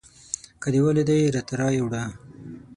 [0.61, 2.03] که دې ولیدی راته رایې وړه